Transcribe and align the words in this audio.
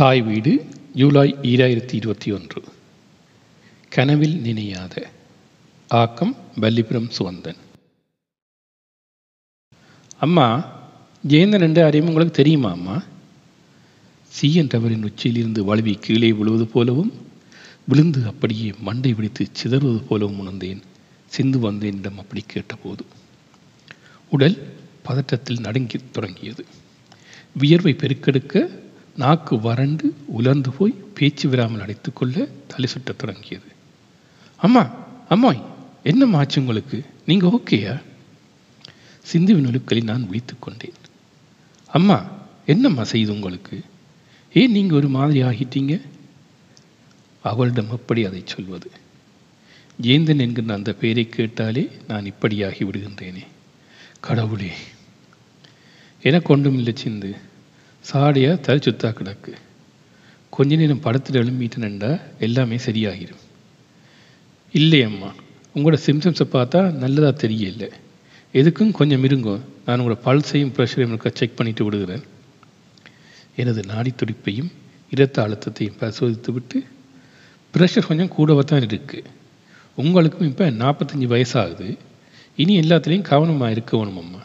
தாய் 0.00 0.22
வீடு 0.22 0.66
ஜூலை 0.94 1.34
ஈராயிரத்தி 1.42 1.94
இருபத்தி 1.94 2.32
ஒன்று. 2.32 2.62
கனவில் 3.88 4.34
நினையாத 4.42 5.02
ஆக்கம் 5.88 6.36
வல்லிபுரம் 6.56 7.08
சுவந்தன் 7.18 7.56
அம்மா 10.18 10.46
ஜெயந்தன் 11.28 11.60
என்ற 11.60 11.84
அறிவு 11.84 12.06
உங்களுக்கு 12.06 12.34
தெரியுமா 12.34 12.70
அம்மா? 12.70 13.02
சி 14.28 14.60
என்றவரின் 14.60 15.02
உச்சியிலிருந்து 15.02 15.64
வழுவி 15.64 15.94
கீழே 16.00 16.32
விழுவது 16.32 16.66
போலவும் 16.66 17.12
விழுந்து 17.84 18.26
அப்படியே 18.26 18.72
மண்டை 18.80 19.14
பிடித்து 19.14 19.48
சிதறுவது 19.52 20.02
போலவும் 20.02 20.38
உணர்ந்தேன். 20.38 20.82
சிந்து 21.26 21.72
வந்தேனிடம் 21.72 22.18
அப்படி 22.18 22.44
கேட்டபோது. 22.46 23.04
உடல் 24.30 24.74
பதற்றத்தில் 25.08 25.60
நடுங்கி 25.60 26.00
தொடங்கியது. 26.12 26.64
வியர்வை 27.54 27.94
பெருக்கெடுக்க 27.94 28.84
நாக்கு 29.16 29.60
வறண்டு 29.60 30.14
உலர்ந்து 30.26 30.70
போய் 30.70 30.90
பேச்சு 30.90 31.48
விடாமல் 31.48 31.80
அடைத்துக்கொள்ள 31.80 32.48
தலை 32.66 32.88
சுட்டத் 32.88 33.18
தொடங்கியது. 33.18 33.64
அம்மா 34.56 34.90
அம்மாய் 35.28 35.62
என்ன 36.02 36.36
ஆச்சு 36.36 36.60
உங்களுக்கு? 36.60 37.04
நீங்கள் 37.26 37.50
ஓகேயா 37.50 38.02
சிந்துவின் 39.32 39.66
ஒழுக்களில் 39.66 40.04
நான் 40.04 40.26
விழித்து 40.26 40.54
கொண்டேன். 40.58 40.92
அம்மா 41.86 42.26
என்னம்மா 42.66 43.04
செய்து 43.04 43.32
உங்களுக்கு? 43.32 43.82
ஏன் 44.52 44.70
நீங்கள் 44.70 44.96
ஒரு 44.96 45.08
மாதிரி 45.08 45.42
ஆகிட்டீங்க? 45.42 46.02
அவளிடம் 47.42 47.90
எப்படி 47.90 48.24
அதை 48.24 48.42
சொல்வது. 48.46 48.90
ஜேந்தன் 50.02 50.40
என்கிற 50.40 50.74
அந்த 50.74 50.92
பெயரை 50.92 51.28
கேட்டாலே 51.28 51.90
நான் 52.08 52.24
இப்படியாகி 52.24 52.84
விடுகின்றேனே. 52.84 53.46
கடவுளே 54.20 54.72
எனக்கு 56.22 56.52
ஒன்றும் 56.52 56.74
இல்லை 56.74 56.92
சிந்து. 56.96 57.36
சாடியா 58.08 58.50
தலை 58.64 58.80
சுத்தா 58.84 59.08
கிடக்கு. 59.18 59.52
கொஞ்ச 60.56 60.76
நேரம் 60.80 61.00
படத்தில் 61.04 61.38
எழும்பிட்டு 61.40 61.78
நின்றா 61.84 62.10
எல்லாமே 62.46 62.76
சரியாகிடும் 62.84 63.42
இல்லை 64.74 65.00
அம்மா 65.08 65.30
உங்களோட 65.74 65.96
சிம்சம்ஸை 66.06 66.46
பார்த்தா 66.52 66.80
நல்லதாக 67.02 67.32
தெரியல. 67.42 67.86
எதுக்கும் 68.60 68.92
கொஞ்சம் 68.98 69.24
இருங்கோ 69.28 69.54
நான் 69.86 70.00
உங்களோட 70.00 70.18
பல்ஸையும் 70.26 70.72
ப்ரெஷரையும் 70.76 71.12
இருக்க 71.14 71.32
செக் 71.40 71.56
பண்ணிட்டு 71.58 71.84
விடுகிறேன். 71.86 72.24
எனது 73.62 73.82
நாடி 73.92 74.12
துடிப்பையும் 74.20 74.70
இரத்த 75.14 75.42
அழுத்தத்தையும் 75.46 75.98
பரிசோதித்து 76.02 76.52
விட்டு 76.52 76.78
ப்ரெஷர் 77.74 78.08
கொஞ்சம் 78.08 78.32
கூடவே 78.36 78.64
தான் 78.70 78.86
இருக்குது 78.88 79.34
உங்களுக்கும் 80.02 80.48
இப்போ 80.50 80.70
நாற்பத்தஞ்சு 80.82 81.28
வயசாகுது. 81.34 81.88
இனி 82.62 82.74
எல்லாத்துலேயும் 82.84 83.28
கவனமாக 83.32 83.74
இருக்கணும் 83.76 84.22
அம்மா. 84.24 84.42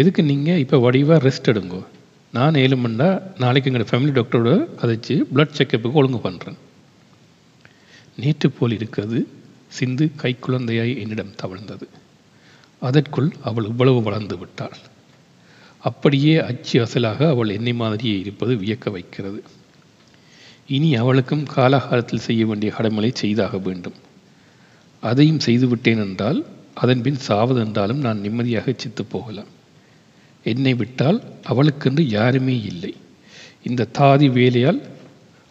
எதுக்கு 0.00 0.22
நீங்கள் 0.30 0.62
இப்போ 0.64 0.76
வடிவாக 0.86 1.20
ரெஸ்ட் 1.28 1.52
எடுங்கோ? 1.52 1.82
நான் 2.32 2.54
ஏழு 2.54 2.76
மண்டா 2.76 3.22
நாளைக்கு 3.38 3.70
எங்களோட 3.70 3.86
ஃபேமிலி 3.90 4.12
டாக்டரோட 4.18 4.50
கதைச்சு 4.80 5.14
பிளட் 5.34 5.56
செக்கப்புக்கு 5.58 5.92
ஒழுங்கு 5.92 6.20
பண்ணுறேன் 6.28 6.58
நேற்று 8.16 8.50
போல் 8.50 8.72
இருக்கிறது 8.72 9.28
சிந்து 9.68 10.10
கை 10.16 10.36
குழந்தையாய் 10.40 11.00
என்னிடம் 11.00 11.34
தவழ்ந்தது. 11.42 11.86
அதற்குள் 12.78 13.32
அவள் 13.42 13.64
இவ்வளவு 13.64 14.02
வளர்ந்து 14.02 14.38
விட்டாள். 14.38 14.76
அப்படியே 15.78 16.36
அச்சு 16.36 16.84
அசலாக 16.84 17.28
அவள் 17.28 17.48
என்னை 17.48 17.72
மாதிரியே 17.72 18.18
இருப்பது 18.18 18.54
வியக்க 18.54 18.90
வைக்கிறது. 18.90 19.44
இனி 20.66 20.96
அவளுக்கும் 20.96 21.46
காலாகாலத்தில் 21.56 22.26
செய்ய 22.28 22.46
வேண்டிய 22.46 22.72
கடமைகளை 22.72 23.10
செய்தாக 23.14 23.58
வேண்டும். 23.58 23.94
அதையும் 25.00 25.40
செய்துவிட்டேன் 25.40 26.02
என்றால் 26.04 26.46
அதன்பின் 26.74 27.20
சாவதென்றாலும் 27.28 28.04
நான் 28.06 28.18
நிம்மதியாக 28.18 28.74
சித்து 28.76 29.04
போகலாம். 29.04 29.52
என்னை 30.52 30.72
விட்டால் 30.80 31.18
அவளுக்கென்று 31.50 32.02
யாருமே 32.18 32.56
இல்லை. 32.70 32.92
இந்த 33.68 33.88
தாதி 33.98 34.26
வேலையால் 34.38 34.80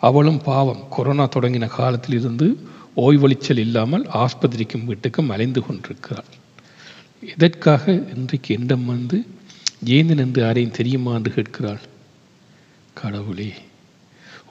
அவளும் 0.02 0.42
பாவம் 0.48 0.84
கொரோனா 0.96 1.26
தொடங்கின 1.36 1.66
காலத்திலிருந்து 1.78 2.48
ஓய்வளிச்சல் 3.06 3.62
இல்லாமல் 3.66 4.06
ஆஸ்பத்திரிக்கும் 4.24 4.88
வீட்டுக்கும் 4.90 5.32
அலைந்து 5.36 5.62
கொண்டிருக்கிறாள். 5.66 6.30
எதற்காக 7.34 7.84
இன்றைக்கு 8.16 8.50
என்னிடம் 8.56 8.86
வந்து 8.86 9.18
ஏந்தன் 9.96 10.24
என்று 10.24 10.40
யாரையும் 10.46 10.78
தெரியுமா 10.80 11.12
என்று 11.18 11.32
கேட்கிறாள். 11.38 11.84
கடவுளே 12.98 13.50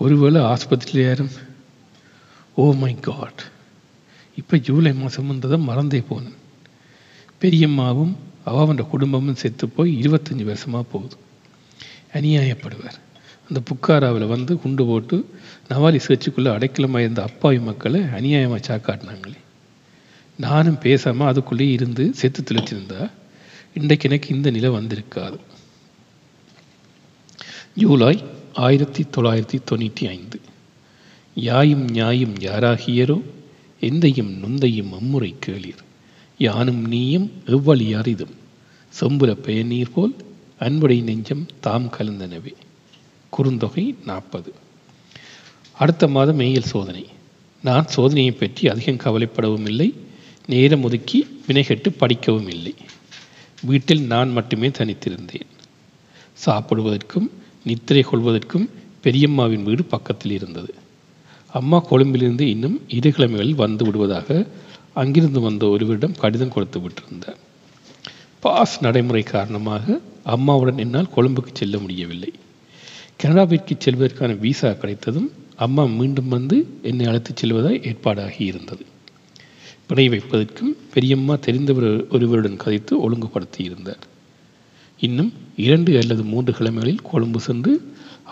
ஒருவேளை 0.03 0.41
ஆஸ்பத்திரியில் 0.53 1.07
யாரும்? 1.07 1.35
ஓ 2.57 2.65
மை 2.83 2.93
காட் 3.07 3.43
இப்போ 4.41 4.55
ஜூலை 4.67 4.93
மாதம் 5.01 5.31
வந்ததை 5.31 5.57
மறந்தே 5.69 6.01
போனேன். 6.09 6.39
பெரியம்மாவும் 7.43 8.15
அவன் 8.45 8.89
குடும்பமும் 8.89 9.35
செத்து 9.35 9.69
போய் 9.69 10.01
இருபத்தஞ்சி 10.01 10.45
வருஷமாக 10.45 10.85
போகுது. 10.93 11.17
அநியாயப்படுவார். 12.13 12.99
அந்த 13.49 13.61
புக்காராவில் 13.71 14.27
வந்து 14.27 14.61
குண்டு 14.61 14.85
போட்டு 14.87 15.17
நவாலி 15.69 16.01
சேர்ச்சுக்குள்ளே 16.07 16.51
அடைக்கலமாக 16.51 17.01
இருந்த 17.01 17.23
அப்பாவி 17.23 17.59
மக்களை 17.59 18.01
அநியாயமாக 18.01 18.63
சாக்காட்டினாங்களே. 18.69 19.41
நானும் 20.37 20.79
பேசாமல் 20.79 21.33
அதுக்குள்ளேயே 21.33 21.73
இருந்து 21.73 22.15
செத்து 22.15 22.43
தெளிச்சிருந்தா 22.43 23.11
இன்றைக்கு 23.75 24.09
எனக்கு 24.09 24.35
இந்த 24.35 24.51
நிலை 24.51 24.71
வந்திருக்காது. 24.71 25.39
ஜூலை 27.75 28.25
ஆயிரத்தி 28.53 29.07
தொள்ளாயிரத்தி 29.17 29.59
தொண்ணூற்றி 29.71 30.07
ஐந்து. 30.09 30.41
யாயும் 31.35 31.87
நியாயும் 31.87 32.35
யாராகியரோ 32.35 33.23
எந்தையும் 33.81 34.33
நுந்தையும் 34.43 34.93
அம்முறை 34.93 35.35
கேளீர். 35.47 35.83
யானும் 36.39 36.85
நீயும் 36.85 37.33
எவ்வளி 37.47 37.93
அறிதும் 37.95 38.35
செம்புல 39.01 39.35
பெயநீர் 39.35 39.93
போல் 39.95 40.15
அன்புடை 40.61 41.03
நெஞ்சம் 41.03 41.47
தாம் 41.61 41.91
கலந்தனவே. 41.99 42.53
குறுந்தொகை 43.33 43.95
நாற்பது. 44.05 44.55
அடுத்த 45.79 46.09
மாதம் 46.09 46.37
மெய்யல் 46.37 46.71
சோதனை. 46.73 47.05
நான் 47.65 47.87
சோதனையை 47.97 48.35
பற்றி 48.37 48.69
அதிகம் 48.69 49.03
கவலைப்படவும் 49.05 49.67
இல்லை 49.67 49.95
நேரம் 50.47 50.83
ஒதுக்கி 50.83 51.27
வினைகட்டு 51.47 51.89
படிக்கவும் 51.89 52.49
இல்லை 52.49 52.75
வீட்டில் 53.63 54.03
நான் 54.03 54.31
மட்டுமே 54.31 54.69
தனித்திருந்தேன். 54.69 55.49
சாப்பிடுவதற்கும் 56.47 57.29
நித்திரை 57.65 58.03
கொள்வதற்கும் 58.03 58.67
பெரியம்மாவின் 59.03 59.63
வீடு 59.63 59.85
பக்கத்தில் 59.85 60.33
இருந்தது 60.33 60.75
அம்மா 61.53 61.79
கொழும்பிலிருந்து 61.79 62.41
இன்னும் 62.41 62.83
இரு 62.89 63.11
கிழமைகளில் 63.11 63.55
வந்து 63.55 63.85
விடுவதாக 63.85 64.47
அங்கிருந்து 65.01 65.41
வந்த 65.41 65.65
ஒருவரிடம் 65.67 66.19
கடிதம் 66.23 66.55
கொடுத்து 66.55 66.79
விட்டிருந்தார். 66.81 67.39
பாஸ் 68.41 68.77
நடைமுறை 68.83 69.23
காரணமாக 69.23 70.01
அம்மாவுடன் 70.35 70.79
என்னால் 70.79 71.15
கொழும்புக்கு 71.17 71.53
செல்ல 71.53 71.79
முடியவில்லை. 71.79 72.33
கனடாவிற்கு 73.23 73.75
செல்வதற்கான 73.79 74.33
விசா 74.39 74.71
கிடைத்ததும் 74.73 75.29
அம்மா 75.57 75.85
மீண்டும் 75.99 76.29
வந்து 76.29 76.57
என்னை 76.83 77.07
அழைத்துச் 77.07 77.41
செல்வதாய் 77.41 77.85
ஏற்பாடாகி 77.91 78.43
இருந்தது. 78.51 78.85
பிணை 79.87 80.09
வைப்பதற்கும் 80.09 80.73
பெரியம்மா 80.95 81.35
தெரிந்தவர் 81.47 81.89
ஒருவருடன் 82.11 82.61
கதைத்து 82.65 82.93
ஒழுங்குபடுத்தி 83.05 83.61
இருந்தார். 83.65 84.03
இன்னும் 85.01 85.33
இரண்டு 85.57 85.93
அல்லது 86.01 86.23
மூன்று 86.33 86.53
கிழமைகளில் 86.59 87.03
கொழும்பு 87.11 87.41
சென்று 87.41 87.73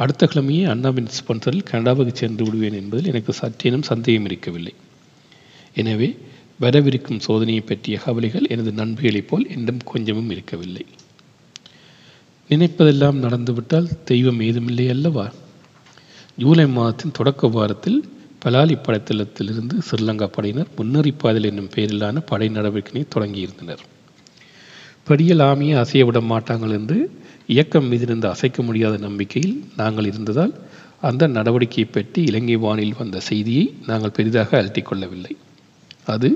அடுத்த 0.03 0.29
கிழமையே 0.33 0.65
அண்ணாவின் 0.67 1.11
ஸ்பான்சரில் 1.17 1.67
கனடாவுக்கு 1.71 2.12
சென்று 2.12 2.44
விடுவேன் 2.44 2.79
என்பதில் 2.81 3.11
எனக்கு 3.12 3.33
சற்றேனும் 3.41 3.89
சந்தேகம் 3.91 4.25
இருக்கவில்லை. 4.25 4.75
எனவே 5.75 6.09
வரவிருக்கும் 6.62 7.21
சோதனையை 7.27 7.62
பற்றிய 7.67 7.99
கவலைகள் 7.99 8.47
எனது 8.49 8.73
நண்பர்களைப் 8.73 9.28
போல் 9.28 9.47
என்னிடம் 9.49 9.84
கொஞ்சமும் 9.84 10.31
இருக்கவில்லை. 10.31 10.84
நினைப்பதெல்லாம் 12.50 13.19
நடந்துவிட்டால் 13.25 13.89
தெய்வம் 14.05 14.41
ஏதுமில்லை 14.41 14.89
அல்லவா? 14.89 15.27
ஜூலை 16.37 16.67
மாதத்தின் 16.67 17.17
தொடக்க 17.19 17.49
வாரத்தில் 17.49 17.99
பலாலி 18.45 18.77
படைத்தளத்திலிருந்து 18.77 19.77
ஸ்ரீலங்கா 19.89 20.27
படையினர் 20.27 20.71
முன்னறிப்பாதல் 20.78 21.45
என்னும் 21.45 21.73
பெயரிலான 21.75 22.21
படை 22.21 22.49
நடவடிக்கையை 22.49 23.05
தொடங்கியிருந்தனர். 23.15 23.83
படியல் 25.05 25.44
ஆமியை 25.50 25.77
அசைய 25.77 26.05
விட 26.05 26.21
மாட்டாங்கள் 26.21 26.71
என்று 26.71 26.99
இயக்கம் 27.47 27.93
மீதிருந்த 27.93 28.27
அசைக்க 28.29 28.62
முடியாத 28.62 28.97
நம்பிக்கையில் 28.97 29.56
நாங்கள் 29.77 30.06
இருந்ததால் 30.06 30.55
அந்த 31.00 31.29
நடவடிக்கையை 31.29 31.89
பற்றி 31.93 32.23
இலங்கை 32.23 32.56
வானில் 32.56 32.99
வந்த 32.99 33.20
செய்தியை 33.20 33.64
நாங்கள் 33.87 34.17
பெரிதாக 34.19 34.50
அழட்டிக் 34.62 34.88
கொள்ளவில்லை. 34.91 35.37
அது 36.06 36.28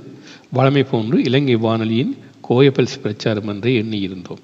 வளமை 0.55 0.83
போன்று 0.91 1.17
இலங்கை 1.25 1.57
வானொலியின் 1.57 2.13
கோயபல்ஸ் 2.49 3.01
பிரச்சாரம் 3.03 3.49
என்றே 3.49 3.73
எண்ணியிருந்தோம். 3.83 4.43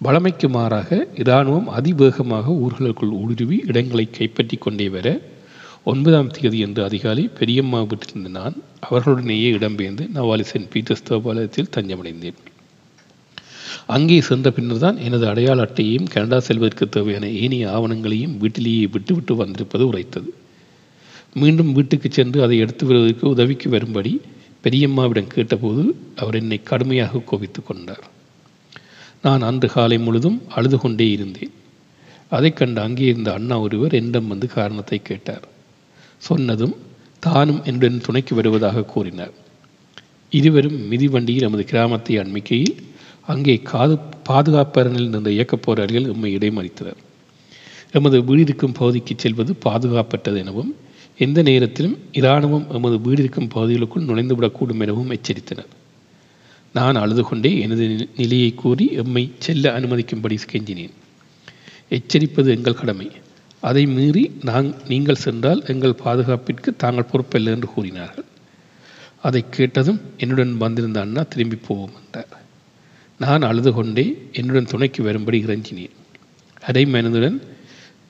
வளமைக்கு 0.00 0.48
மாறாக 0.48 0.90
இராணுவம் 1.14 1.68
அதிவேகமாக 1.68 2.46
ஊர்களுக்குள் 2.64 3.14
ஊடுருவி 3.20 3.58
இடங்களை 3.66 4.10
கைப்பற்றி 4.10 4.56
கொண்டே 4.56 4.88
வர 4.88 5.08
ஒன்பதாம் 5.84 6.30
தேதி 6.30 6.58
என்று 6.58 6.80
அதிகாலை 6.84 7.24
பெரியம்மா 7.38 7.80
வீட்டிலிருந்து 7.80 8.30
நான் 8.30 8.56
அவர்களுடனேயே 8.88 9.48
இடம்பெயர்ந்து 9.58 10.04
நவாலி 10.14 10.44
சென்ட் 10.52 10.70
பீட்டர்ஸ் 10.72 11.06
தேவாலயத்தில் 11.08 11.72
தஞ்சமடைந்தேன். 11.76 12.38
அங்கே 13.86 14.20
சென்ற 14.20 14.50
பின்னர் 14.50 14.78
தான் 14.78 14.96
எனது 14.96 15.26
அடையாள 15.26 15.66
அட்டையையும் 15.66 16.10
கனடா 16.14 16.38
செல்வதற்கு 16.40 16.88
தேவையான 16.88 17.28
ஏனைய 17.42 17.72
ஆவணங்களையும் 17.76 18.36
வீட்டிலேயே 18.36 18.86
விட்டுவிட்டு 18.86 19.34
வந்திருப்பது 19.36 19.86
உரைத்தது. 19.86 20.30
மீண்டும் 21.34 21.72
வீட்டுக்கு 21.72 22.08
சென்று 22.12 22.42
அதை 22.42 22.58
எடுத்து 22.58 22.86
வருவதற்கு 22.86 23.28
உதவிக்கு 23.28 23.70
வரும்படி 23.70 24.20
பெரியம்மாவிடம் 24.64 25.26
கேட்டபோது 25.26 25.96
அவர் 26.16 26.34
என்னை 26.34 26.62
கடுமையாக 26.62 27.18
கோபித்து 27.18 27.62
கொண்டார். 27.62 28.04
நான் 29.22 29.40
அன்று 29.40 29.68
காலை 29.68 29.98
முழுதும் 29.98 30.42
அழுது 30.48 30.78
கொண்டே 30.78 31.10
இருந்தேன். 31.10 31.50
அதைக் 32.28 32.56
கண்டு 32.56 32.80
அங்கே 32.80 33.04
இருந்த 33.04 33.32
அண்ணா 33.32 33.60
ஒருவர் 33.60 33.92
என்னிடம் 33.92 34.26
வந்து 34.26 34.46
காரணத்தை 34.46 35.02
கேட்டார். 35.02 35.48
சொன்னதும் 36.18 36.76
தானும் 37.18 37.64
என்னுடன் 37.64 38.00
துணைக்கு 38.00 38.34
வருவதாக 38.34 38.84
கூறினார். 38.84 39.32
இருவரும் 40.30 40.90
மிதிவண்டியில் 40.90 41.40
நமது 41.40 41.64
கிராமத்தை 41.64 42.18
அண்மிக்கையில் 42.18 42.76
அங்கே 43.26 43.60
காது 43.62 43.98
பாதுகாப்பரனில் 44.28 45.08
இருந்த 45.08 45.30
இயக்கப் 45.30 45.62
போராளிகள் 45.62 46.04
எம்மை 46.04 46.36
இடைமறித்தனர். 46.36 47.00
எமது 47.92 48.22
வீடிருக்கும் 48.22 48.74
பகுதிக்கு 48.74 49.14
செல்வது 49.16 49.56
பாதுகாப்பற்றது 49.64 50.36
எனவும் 50.36 50.76
எந்த 51.18 51.42
நேரத்திலும் 51.42 51.98
இராணுவம் 52.12 52.66
எமது 52.70 52.96
வீடிருக்கும் 52.98 53.50
பகுதிகளுக்குள் 53.54 54.06
நுழைந்துவிடக்கூடும் 54.06 54.80
எனவும் 54.80 55.10
எச்சரித்தனர். 55.10 55.72
நான் 56.72 56.94
அழுது 56.94 57.22
கொண்டே 57.22 57.60
எனது 57.60 58.08
நிலையை 58.16 58.54
கூறி 58.54 58.92
எம்மை 58.92 59.32
செல்ல 59.38 59.80
அனுமதிக்கும்படி 59.80 60.36
கெஞ்சினேன். 60.52 60.94
எச்சரிப்பது 61.90 62.48
எங்கள் 62.48 62.74
கடமை. 62.74 63.10
அதை 63.60 63.86
மீறி 63.86 64.30
நாங் 64.42 64.74
நீங்கள் 64.88 65.22
சென்றால் 65.24 65.62
எங்கள் 65.66 66.00
பாதுகாப்பிற்கு 66.04 66.70
தாங்கள் 66.76 67.10
பொறுப்பில்லை 67.12 67.46
என்று 67.46 67.68
கூறினார்கள். 67.68 68.24
அதை 69.22 69.44
கேட்டதும் 69.50 70.00
என்னுடன் 70.16 70.56
வந்திருந்த 70.56 71.00
அண்ணா 71.00 71.22
திரும்பி 71.22 71.56
போவோம் 71.56 71.94
என்றார். 72.04 72.32
நான் 73.18 73.42
அழுது 73.42 73.72
கொண்டே 73.72 74.04
என்னுடன் 74.32 74.64
துணைக்கு 74.64 75.02
வரும்படி 75.02 75.44
இறங்கினேன் 75.44 75.94
அரை 76.60 76.84
மனதுடன் 76.84 77.40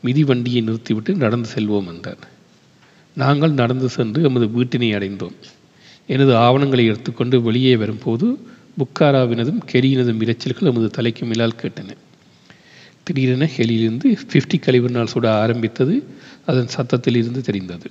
மிதிவண்டியை 0.04 0.62
நிறுத்திவிட்டு 0.62 1.14
நடந்து 1.14 1.48
செல்வோம் 1.54 1.86
என்றார். 1.86 2.32
நாங்கள் 3.14 3.52
நடந்து 3.52 3.88
சென்று 3.88 4.22
எமது 4.22 4.46
வீட்டினை 4.46 4.88
அடைந்தோம். 4.94 5.36
எனது 6.06 6.36
ஆவணங்களை 6.36 6.86
எடுத்துக்கொண்டு 6.86 7.42
வெளியே 7.42 7.76
வரும்போது 7.76 8.26
புக்காராவினதும் 8.78 9.60
கெரியினதும் 9.72 10.22
இரைச்சல்கள் 10.24 10.70
எமது 10.70 10.90
தலைக்கு 10.90 11.26
மேலால் 11.26 11.60
கேட்டன. 11.62 11.96
திடீரென 13.02 13.48
ஹெலியிலிருந்து 13.56 14.08
ஃபிஃப்டி 14.28 14.58
கழிவுனால் 14.58 15.12
சுட 15.14 15.26
ஆரம்பித்தது 15.26 16.04
அதன் 16.46 16.68
சத்தத்தில் 16.68 17.16
இருந்து 17.16 17.40
தெரிந்தது. 17.40 17.90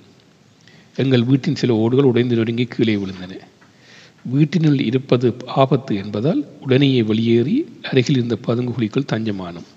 எங்கள் 0.96 1.24
வீட்டின் 1.24 1.54
சில 1.54 1.74
ஓடுகள் 1.74 2.10
உடைந்து 2.10 2.36
நொறுங்கி 2.36 2.64
கீழே 2.64 2.96
விழுந்தன. 2.96 3.38
வீட்டினுள் 4.22 4.80
இருப்பது 4.80 5.34
ஆபத்து 5.46 5.96
என்பதால் 5.96 6.46
உடனேயே 6.60 7.02
வெளியேறி 7.02 7.56
அருகில் 7.82 8.16
இருந்த 8.16 8.38
பதுங்குகுழிக்குள் 8.46 9.10
தஞ்சமானோம். 9.12 9.70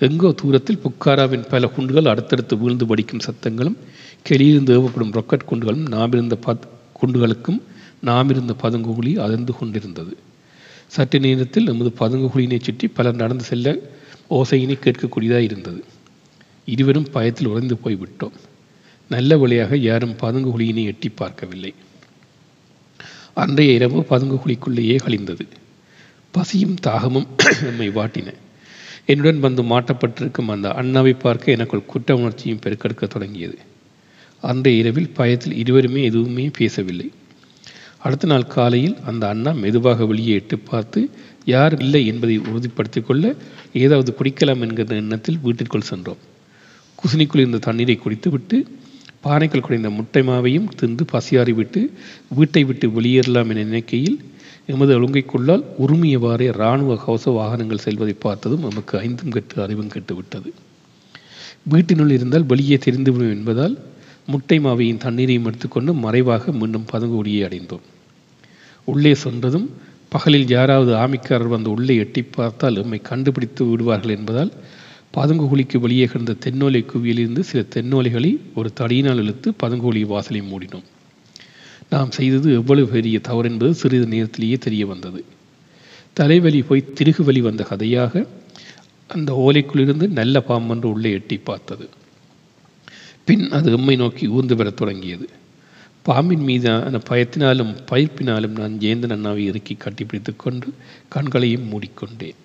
எங்கோ 0.00 0.32
தூரத்தில் 0.32 0.78
புக்காராவின் 0.78 1.48
பல 1.48 1.66
குண்டுகள் 1.66 2.04
அடுத்தடுத்து 2.04 2.58
வீழ்ந்து 2.58 2.86
படிக்கும் 2.86 3.20
சத்தங்களும் 3.20 3.76
கெளியிலிருந்து 4.28 4.72
ஏவப்படும் 4.76 5.12
ரொக்கெட் 5.12 5.48
குண்டுகளும் 5.50 5.86
நாமிருந்த 5.86 6.36
பத் 6.46 6.64
குண்டுகளுக்கும் 7.02 7.60
நாமிருந்த 8.04 8.52
பதுங்குகுழி 8.62 9.18
அதிர்ந்து 9.18 9.52
கொண்டிருந்தது. 9.52 10.16
சற்று 10.86 11.20
நேரத்தில் 11.20 11.64
நமது 11.64 11.92
பதுங்குகுழியினை 11.98 12.60
சுற்றி 12.60 12.88
பலர் 12.88 13.14
நடந்து 13.14 13.44
செல்ல 13.44 13.76
ஓசையினை 14.30 14.76
கேட்கக்கூடியதாக 14.78 15.38
இருந்தது. 15.38 15.84
இருவரும் 16.64 17.10
பயத்தில் 17.10 17.46
உறைந்து 17.46 17.78
போய்விட்டோம். 17.84 18.36
நல்ல 19.08 19.38
வழியாக 19.38 19.76
யாரும் 19.76 20.16
பதுங்குகுழியினை 20.22 20.84
எட்டி 20.84 21.08
பார்க்கவில்லை. 21.08 21.74
அன்றைய 23.34 23.72
இரவு 23.72 24.00
பதுங்குகுழிக்குள்ளேயே 24.00 24.96
கழிந்தது. 24.96 25.46
பசியும் 26.30 26.76
தாகமும் 26.86 27.26
நம்மை 27.62 27.88
வாட்டின. 27.88 28.34
என்னுடன் 29.10 29.40
வந்து 29.40 29.62
மாட்டப்பட்டிருக்கும் 29.62 30.48
அந்த 30.48 30.68
அண்ணாவை 30.68 31.18
பார்க்க 31.18 31.52
எனக்குள் 31.52 31.86
குற்ற 31.86 32.16
உணர்ச்சியும் 32.16 32.60
பெருக்கெடுக்க 32.66 33.06
தொடங்கியது. 33.06 33.58
அன்றைய 34.42 34.78
இரவில் 34.78 35.10
பயத்தில் 35.10 35.56
இருவருமே 35.56 36.02
எதுவுமே 36.04 36.50
பேசவில்லை. 36.58 37.08
அடுத்த 37.98 38.26
நாள் 38.26 38.46
காலையில் 38.46 38.96
அந்த 39.04 39.28
அண்ணா 39.28 39.52
மெதுவாக 39.52 40.06
வெளியே 40.06 40.34
எட்டு 40.34 40.58
பார்த்து 40.58 41.00
யார் 41.44 41.74
இல்லை 41.78 42.06
என்பதை 42.06 42.36
உறுதிப்படுத்திக் 42.38 43.06
கொள்ள 43.06 43.24
ஏதாவது 43.72 44.14
குடிக்கலாம் 44.18 44.60
என்கிற 44.60 44.96
எண்ணத்தில் 44.96 45.42
வீட்டிற்குள் 45.42 45.90
சென்றோம். 45.90 46.20
குசினிக்குள் 46.98 47.38
இருந்த 47.38 47.58
தண்ணீரை 47.58 47.96
குடித்துவிட்டு 47.96 48.56
பானைக்குள் 49.24 49.60
குறைந்த 49.60 49.90
முட்டை 49.90 50.22
மாவையும் 50.22 50.68
தின்று 50.76 51.04
பசியாறிவிட்டு 51.12 51.80
வீட்டை 52.28 52.64
விட்டு 52.64 52.88
வெளியேறலாம் 52.88 53.50
என 53.52 53.64
நினைக்கையில் 53.64 54.18
எமது 54.72 54.92
ஒழுங்கைக்குள்ளால் 54.98 55.64
உரிமையவாறே 55.84 56.46
இராணுவ 56.56 56.96
கவச 57.04 57.30
வாகனங்கள் 57.30 57.84
செல்வதை 57.84 58.14
பார்த்ததும் 58.18 58.66
நமக்கு 58.68 58.94
ஐந்தும் 58.98 59.34
கெட்டு 59.36 59.62
அறிவும் 59.62 59.92
கெட்டுவிட்டது. 59.94 60.50
வீட்டினுள் 61.72 62.10
இருந்தால் 62.10 62.48
வெளியே 62.52 62.76
தெரிந்துவிடும் 62.76 63.34
என்பதால் 63.36 63.74
முட்டை 64.26 64.58
மாவையும் 64.58 65.02
தண்ணீரையும் 65.04 65.44
எடுத்துக்கொண்டு 65.44 65.92
மறைவாக 66.04 66.52
மீண்டும் 66.52 66.90
பதுங்குடியை 66.92 67.40
அடைந்தோம். 67.46 67.84
உள்ளே 68.84 69.12
சென்றதும் 69.24 69.68
பகலில் 70.08 70.48
யாராவது 70.48 70.92
ஆமிக்காரர் 70.94 71.54
வந்து 71.54 71.70
உள்ளே 71.70 71.96
எட்டி 71.96 72.22
பார்த்தால் 72.22 72.78
எம்மை 72.82 73.00
கண்டுபிடித்து 73.00 73.64
விடுவார்கள் 73.64 74.16
என்பதால் 74.18 74.52
பதுங்குகுழிக்கு 75.16 75.78
வெளியே 75.78 76.06
கிடந்த 76.06 76.36
தென்னோலை 76.44 76.82
குவியிலிருந்து 76.84 77.42
சில 77.50 77.62
தென்னோலைகளை 77.74 78.32
ஒரு 78.54 78.70
தடியினால் 78.80 79.20
இழுத்து 79.22 79.50
பதுங்குகுழி 79.62 80.02
வாசலை 80.06 80.42
மூடினோம். 80.52 80.86
நாம் 81.90 82.10
செய்தது 82.10 82.52
எவ்வளவு 82.52 82.88
பெரிய 82.88 83.18
தவறு 83.18 83.50
என்பது 83.50 83.74
சிறிது 83.74 84.06
நேரத்திலேயே 84.06 84.56
தெரிய 84.56 84.86
வந்தது. 84.86 85.24
தலைவலி 86.12 86.62
போய் 86.62 86.92
திருகு 86.92 87.24
வலி 87.24 87.40
வந்த 87.40 87.62
கதையாக 87.62 88.26
அந்த 89.08 89.30
ஓலைக்குள்ளிருந்து 89.32 90.08
நல்ல 90.08 90.42
பாம்பொன்று 90.48 90.84
உள்ளே 90.84 91.10
எட்டி 91.10 91.36
பார்த்தது. 91.36 91.88
பின் 93.24 93.50
அது 93.50 93.72
எம்மை 93.72 93.96
நோக்கி 93.96 94.26
ஊர்ந்து 94.26 94.56
பெறத் 94.56 94.76
தொடங்கியது. 94.76 95.28
பாம்பின் 96.02 96.40
மீதான 96.40 97.00
பயத்தினாலும் 97.10 97.76
பயிர்ப்பினாலும் 97.90 98.58
நான் 98.58 98.76
ஜெயந்தன் 98.80 99.14
அண்ணாவை 99.16 99.36
இறுக்கி 99.36 99.76
கட்டிப்பிடித்து 99.78 100.36
கொண்டு 100.36 100.68
கண்களையும் 101.08 101.68
மூடிக்கொண்டேன். 101.72 102.38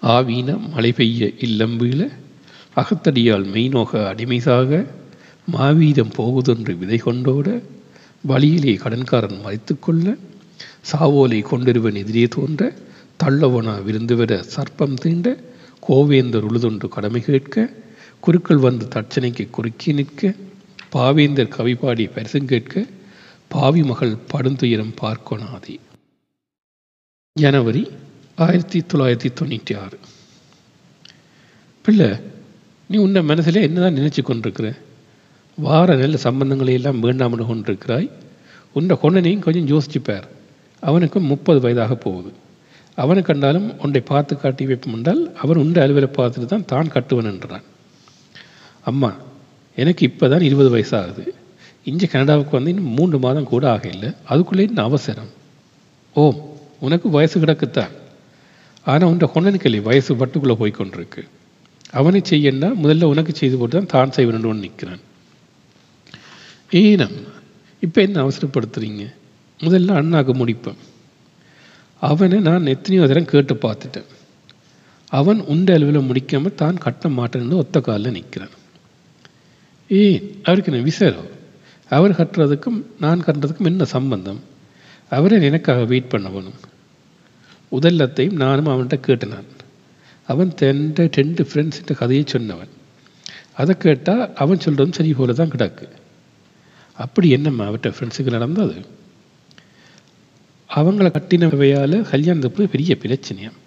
ஆவீன 0.00 0.56
மழை 0.56 0.92
பெய்ய 0.92 1.30
இல்லம் 1.38 1.80
வீழ 1.80 2.10
அகத்தடியால் 2.76 3.46
மெய்நோக 3.54 3.92
அடிமைசாக 3.92 4.86
மாவீரம் 5.46 6.12
போகுதென்று 6.14 6.76
விதை 6.76 7.00
கொண்டோட 7.04 7.62
வழியிலே 8.22 8.74
கடன்காரன் 8.74 9.40
மறைத்துக்கொள்ள 9.44 10.18
சாவோலை 10.92 11.42
கொண்டிருவன் 11.42 11.94
எதிரே 11.94 12.26
தோன்ற 12.26 12.74
தள்ளவனா 13.24 13.82
விருந்து 13.82 14.16
வர 14.16 14.44
சர்ப்பம் 14.56 14.94
தீண்ட 14.94 15.42
கோவேந்தர் 15.88 16.46
உழுதொன்று 16.50 16.88
கடமை 16.88 17.20
கேட்க 17.20 17.72
குருக்கள் 18.20 18.56
வந்து 18.56 18.86
தட்சணைக்கு 18.86 19.50
குறுக்கி 19.50 19.92
நிற்க 19.92 20.34
பாவேந்தர் 20.92 21.48
கவிபாடி 21.48 22.44
கேட்க 22.44 22.86
பாவி 23.48 23.82
மகள் 23.82 24.16
படுந்துயரம் 24.34 24.94
பார்க்கொணாதே. 25.00 25.78
ஜனவரி 27.32 27.90
ஆயிரத்தி 28.36 28.80
தொள்ளாயிரத்தி 28.80 29.28
தொண்ணூற்றி 29.40 29.76
ஆறு. 29.76 29.98
பிள்ளை 31.82 32.10
நீ 32.88 32.96
உன்னை 32.96 33.22
மனசில் 33.22 33.54
என்னதான் 33.54 33.96
நினைச்சு 33.96 34.22
கொண்டிருக்கிற? 34.22 34.78
வார 35.58 35.96
நல்ல 36.02 36.16
சம்பந்தங்களை 36.26 36.72
எல்லாம் 36.78 37.02
வேண்டாமல் 37.04 37.48
கொண்டிருக்கிறாய். 37.48 38.08
உன்னை 38.76 38.94
கொண்டனையும் 39.02 39.44
கொஞ்சம் 39.46 39.68
யோசிச்சுப்பார். 39.72 40.26
அவனுக்கும் 40.82 41.28
முப்பது 41.32 41.58
வயதாக 41.64 41.94
போகுது. 42.04 42.30
அவனை 43.02 43.20
கண்டாலும் 43.22 43.68
உன்னை 43.84 44.00
பார்த்து 44.10 44.32
காட்டி 44.36 44.64
வைப்போம் 44.70 44.96
என்றால் 44.96 45.20
அவன் 45.42 45.60
உண்ட 45.64 45.76
அலுவலை 45.84 46.08
பார்த்துட்டு 46.16 46.48
தான் 46.52 46.66
தான் 46.72 46.92
கட்டுவன் 46.94 47.30
என்றான். 47.32 47.66
அம்மா 48.90 49.10
எனக்கு 49.78 50.02
இப்போ 50.08 50.24
தான் 50.32 50.46
இருபது 50.48 50.70
வயசாகுது. 50.74 51.24
இங்கே 51.90 52.06
கனடாவுக்கு 52.14 52.56
வந்து 52.56 52.72
இன்னும் 52.72 52.90
மூன்று 52.96 53.18
மாதம் 53.26 53.50
கூட 53.52 53.64
ஆகல 53.74 54.08
அதுக்குள்ளே 54.32 54.66
இன்னும் 54.68 54.88
அவசரம். 54.88 55.30
ஓ 56.16 56.24
உனக்கு 56.86 57.08
வயசு 57.16 57.36
கிடக்குத்தான். 57.44 57.94
ஆனால் 58.86 59.10
உன்ற 59.12 59.26
கொண்டனுக்கு 59.34 59.68
இல்லை 59.70 59.80
வயசு 59.88 60.12
பட்டுக்குள்ளே 60.20 60.56
போய் 60.60 60.78
கொண்டிருக்கு. 60.80 61.22
அவனை 62.00 62.20
செய்யன்னா 62.32 62.68
முதல்ல 62.82 63.08
உனக்கு 63.14 63.32
செய்து 63.40 63.56
போட்டு 63.60 63.76
தான் 63.78 63.92
தான் 63.94 64.14
செய்வனு 64.18 64.60
நிற்கிறான். 64.66 65.02
ஈனம் 66.80 67.16
இப்போ 67.82 67.98
என்ன 68.02 68.16
அவசரப்படுத்துறீங்க? 68.24 69.04
முதல்ல 69.60 69.96
அண்ணாக்கு 70.00 70.32
முடிப்பேன். 70.40 70.80
அவனை 72.02 72.38
நான் 72.48 72.70
எத்தனையோ 72.74 73.06
தரம் 73.06 73.30
கேட்டு 73.32 73.54
பார்த்துட்டேன். 73.54 74.08
அவன் 75.18 75.40
உண்ட 75.52 75.68
அளவில் 75.76 76.06
முடிக்காமல் 76.08 76.58
தான் 76.62 76.82
கட்ட 76.84 77.08
மாட்டேன்னு 77.08 77.60
ஒத்த 77.62 77.80
காலில் 77.80 78.16
நிற்கிறான் 78.16 78.54
ஏன்? 79.90 80.22
அவருக்கு 80.46 80.70
என்ன 80.72 80.84
விசாரம் 80.84 81.30
அவர் 81.90 82.18
கட்டுறதுக்கும் 82.20 82.78
நான் 82.98 83.24
கட்டுறதுக்கும் 83.26 83.70
என்ன 83.70 83.84
சம்பந்தம்? 83.84 84.40
அவரை 85.16 85.42
எனக்காக 85.48 85.84
வெயிட் 85.84 86.12
பண்ணவனும். 86.14 86.58
உதல்லத்தையும் 87.72 88.40
நானும் 88.44 88.70
அவன்கிட்ட 88.72 88.98
கேட்டினான் 89.06 89.50
அவன் 90.28 90.52
தென்ட 90.60 91.08
ரெண்டு 91.20 91.42
ஃப்ரெண்ட்ஸ்கிட்ட 91.48 91.94
கதையை 92.02 92.24
சொன்னவன். 92.32 92.72
அதை 93.60 93.74
கேட்டால் 93.76 94.24
அவன் 94.34 94.64
சொல்கிறதும் 94.64 94.96
சரி 94.98 95.12
போல 95.12 95.32
தான் 95.32 95.52
கிடக்கு. 95.54 95.86
அப்படி 96.96 97.30
என்னம்மா 97.30 97.64
அவர்கிட்ட 97.66 97.94
ஃப்ரெண்ட்ஸுக்கு 97.96 98.30
நடந்தது? 98.30 98.76
அவங்கள 100.70 101.08
கட்டினவையால் 101.08 102.08
கல்யாணத்துக்கு 102.10 102.68
பெரிய 102.68 102.96
பிரச்சனையாம் 103.02 103.58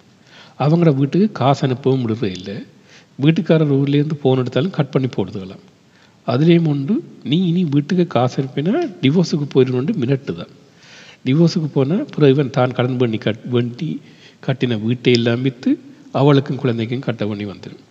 அவங்கள 0.60 0.94
வீட்டுக்கு 0.94 1.32
காசு 1.32 1.66
அனுப்பவும் 1.66 2.00
முடியவே 2.00 2.32
இல்லை. 2.32 2.56
வீட்டுக்காரர் 3.20 3.74
ஊர்லேருந்து 3.78 4.20
ஃபோன் 4.22 4.36
எடுத்தாலும் 4.36 4.70
கட் 4.70 4.90
பண்ணி 4.90 5.08
போடுதுகலாம் 5.16 5.64
அதுலேயும் 6.28 6.68
உண்டு 6.68 6.94
நீ 7.22 7.36
இனி 7.48 7.64
வீட்டுக்கு 7.64 8.06
காசு 8.06 8.36
அனுப்பினா 8.42 8.72
டிவோர்ஸுக்கு 9.02 9.46
போயிடணுண்டு 9.54 9.92
மினட்டு 10.02 10.34
தான் 10.34 10.52
டிவோர்ஸுக்கு 11.24 11.66
போனால் 11.66 12.00
அப்புறம் 12.00 12.30
இவன் 12.30 12.50
தான் 12.50 12.70
கடன் 12.70 12.96
பண்ணி 12.96 13.18
கட் 13.18 13.44
வண்டி 13.48 14.00
கட்டின 14.46 14.80
வீட்டை 14.80 15.12
எல்லாம் 15.12 15.42
விற்று 15.42 15.70
அவளுக்கும் 16.12 16.56
குழந்தைக்கும் 16.56 17.00
கட்ட 17.00 17.26
பண்ணி 17.26 17.44
வந்துடும் 17.44 17.82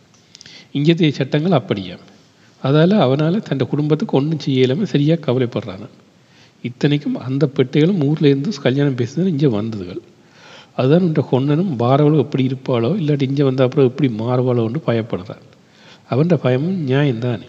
இங்கே 0.72 1.12
சட்டங்கள் 1.12 1.52
அப்படியா? 1.52 1.98
அதால் 2.64 2.92
அவனால் 2.92 3.42
தன் 3.42 3.68
குடும்பத்துக்கு 3.68 4.18
ஒன்றும் 4.18 4.44
செய்யலாமல் 4.46 4.84
சரியாக 4.84 5.32
கவலைப்படுறான். 5.32 5.88
இத்தனைக்கும் 6.62 7.16
அந்த 7.16 7.50
பெட்டைகளும் 7.56 8.04
ஊரில் 8.04 8.30
இருந்து 8.30 8.52
கல்யாணம் 8.62 8.96
பேசுனது 8.96 9.26
இங்கே 9.26 9.46
வந்ததுகள். 9.46 10.02
அதுதான் 10.76 11.02
இந்த 11.02 11.28
கொன்னனும் 11.32 11.74
பாரவளோ 11.80 12.18
எப்படி 12.18 12.48
இருப்பாளோ 12.48 12.90
இல்லாட்டி 13.02 13.22
இங்கே 13.22 13.44
வந்த 13.44 13.64
அப்புறம் 13.64 13.88
எப்படி 13.88 14.14
மாறுவாளோன்னு 14.24 14.82
பயப்படுறான். 14.88 15.44
அவன் 16.10 16.28
பயமும் 16.28 16.88
நியாயம்தானே. 16.88 17.48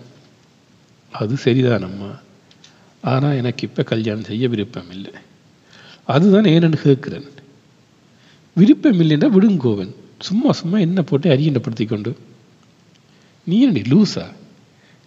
அது 1.13 1.35
சரிதானம்மா 1.45 2.19
ஆனால் 3.01 3.37
எனக்கு 3.37 3.63
இப்போ 3.67 3.83
கல்யாணம் 3.83 4.25
செய்ய 4.25 4.49
விருப்பம் 4.49 4.91
இல்லை. 4.91 5.13
அதுதான் 6.05 6.45
ஏனென்னு 6.45 6.79
கேட்குறேன். 6.85 7.27
விருப்பம் 8.55 9.01
இல்லைன்னா 9.01 9.29
விடுங்கோவன். 9.37 9.95
சும்மா 10.19 10.53
சும்மா 10.53 10.79
என்ன 10.79 11.03
போட்டு 11.03 11.31
அறியண்டப்படுத்தி 11.31 11.87
கொண்டு. 11.87 12.17
நீ 13.45 13.67
என்னடி 13.67 13.91
லூசா? 13.91 14.33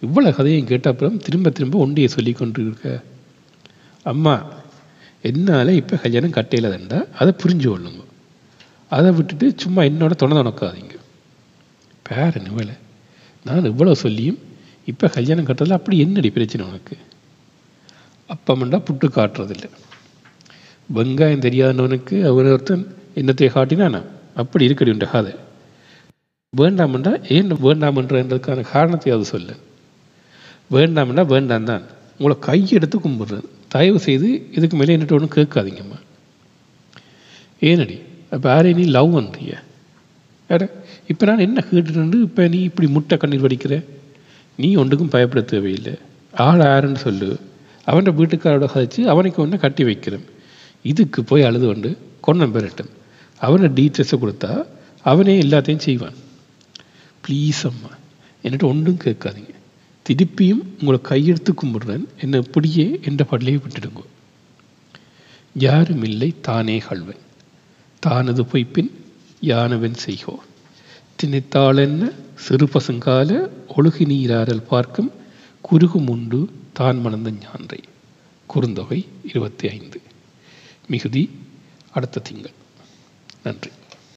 இவ்வளோ 0.02 0.34
கதையும் 0.34 0.66
கேட்ட 0.66 0.90
அப்புறம் 0.90 1.16
திரும்ப 1.16 1.50
திரும்ப 1.50 1.86
ஒண்டியை 1.86 2.06
சொல்லி 2.06 2.32
கொண்டு 2.32 2.60
இருக்க 2.60 3.02
அம்மா 4.02 4.34
என்னால் 5.22 5.68
இப்போ 5.68 5.96
கல்யாணம் 5.96 6.30
கட்டையில் 6.30 6.72
தண்டா 6.74 6.98
அதை 7.12 7.32
புரிஞ்சு 7.42 7.66
கொள்ளுங்க. 7.68 8.02
அதை 8.88 9.12
விட்டுட்டு 9.12 9.52
சும்மா 9.56 9.82
என்னோட 9.82 10.10
துணை 10.10 10.36
துணக்காதீங்க. 10.36 10.94
பேர 12.08 12.32
நிவலை. 12.46 12.76
நான் 13.44 13.68
இவ்வளோ 13.72 13.92
சொல்லியும் 13.92 14.38
இப்போ 14.84 15.08
கல்யாணம் 15.08 15.46
கட்டுறதுல 15.46 15.72
அப்படி 15.72 15.98
என்னடி 15.98 16.30
பிரச்சனை 16.30 16.66
உனக்கு? 16.66 16.96
அப்பமண்டா 18.28 18.78
புட்டு 18.78 19.06
காட்டுறதில்ல. 19.08 19.66
வெங்காயம் 20.94 21.44
தெரியாதவனுக்கு 21.46 22.16
அவர் 22.24 22.44
ஒருத்தன் 22.44 22.96
என்னத்தை 23.14 23.48
காட்டினானா? 23.54 24.02
அப்படி 24.34 24.66
இருக்கடி 24.68 24.90
உண்ட 24.90 25.06
கதை. 25.06 25.32
வேண்டாமண்டா 26.56 27.12
ஏன் 27.28 27.52
வேண்டாமன்றதுக்கான 27.52 28.60
காரணத்தை 28.60 29.12
அது 29.12 29.24
சொல்ல. 29.24 29.50
வேண்டாம்னா 30.76 31.22
வேண்டாம் 31.34 31.68
தான். 31.70 31.84
உங்களை 32.18 32.36
கையெடுத்து 32.48 32.96
கும்பிட்றேன் 33.04 33.48
தயவு 33.74 33.98
செய்து 34.06 34.28
இதுக்கு 34.56 34.76
மேலே 34.76 34.96
என்னட்டு 34.96 35.16
ஒன்றும் 35.16 35.36
கேட்காதீங்கம்மா. 35.36 35.98
ஏனடி 37.70 37.96
அப்போ 38.34 38.46
யாரே 38.54 38.72
நீ 38.78 38.84
லவ் 38.96 39.14
பண்ணுறிய 39.16 39.54
ஏடா 40.54 40.66
இப்போ 41.10 41.24
நான் 41.28 41.44
என்ன 41.46 41.58
கேட்டுட்டு 41.70 42.20
இப்போ 42.28 42.42
நீ 42.54 42.58
இப்படி 42.68 42.88
முட்டை 42.96 43.16
கண்ணீர் 43.18 43.44
வடிக்கிற? 43.46 43.74
நீ 44.56 44.68
ஒன்றுக்கும் 44.82 45.12
பயப்பட 45.14 45.40
தேவையில்லை. 45.52 45.94
ஆள் 46.46 46.62
யாருன்னு 46.70 47.00
சொல்லு. 47.06 47.28
அவன் 47.90 48.16
வீட்டுக்காரோட 48.18 48.66
கதைச்சு 48.72 49.00
அவனுக்கு 49.12 49.42
ஒன்று 49.42 49.58
கட்டி 49.58 49.84
வைக்கிறேன். 49.84 50.26
இதுக்கு 50.90 51.20
போய் 51.30 51.46
அழுது 51.48 51.66
கொண்டு 51.66 51.90
கொன்னம் 52.26 52.54
பெறட்டும். 52.56 52.90
அவனை 53.46 53.68
டீட்டெயில்ஸை 53.78 54.18
கொடுத்தா 54.24 54.52
அவனே 55.10 55.34
எல்லாத்தையும் 55.42 55.84
செய்வான். 55.86 56.18
ப்ளீஸ் 57.24 57.62
அம்மா 57.70 57.92
என்கிட்ட 58.44 58.66
ஒன்றும் 58.72 59.00
கேட்காதீங்க. 59.04 59.54
திருப்பியும் 60.10 60.62
உங்களை 60.80 61.00
கையெழுத்து 61.00 61.52
கும்பிடுறேன். 61.52 62.04
என்னை 62.20 62.42
இப்படியே 62.46 63.00
என்ற 63.02 63.26
படலையே 63.30 63.60
விட்டுடுங்க. 63.60 64.02
யாரும் 65.54 66.04
இல்லை 66.04 66.34
தானே 66.40 66.78
கல்வன் 66.78 67.18
தானது 68.06 68.42
பொய்ப்பின் 68.42 68.90
யானவன் 69.42 69.94
செய்கோ. 69.94 70.42
திணைத்தாளென்ன 71.22 72.14
சிறு 72.34 72.66
பசுங்கால 72.66 73.48
ஒழுகு 73.76 74.06
நீராடல் 74.06 74.66
பார்க்கும் 74.68 75.10
குறுகும் 75.60 76.08
உண்டு 76.08 76.50
தான் 76.72 77.00
மணந்த 77.00 77.30
ஞான்றை. 77.30 77.80
குறுந்தொகை 78.54 79.06
இருபத்தி 79.24 79.68
ஐந்து. 79.68 80.00
மிகுதி 80.86 81.30
அடுத்த 81.90 82.20
திங்கள். 82.20 82.52
நன்றி. 83.44 83.70